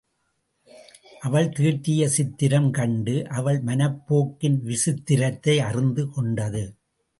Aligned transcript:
அவள் 1.19 1.49
தீட்டிய 1.49 2.07
சித்திரம் 2.07 2.71
கண்டு 2.71 3.15
அவள் 3.29 3.59
மனப்போக்கின் 3.63 4.59
விசித்திரத்தை 4.63 5.57
அறிந்து 5.59 6.09
கொண்டது. 6.09 6.63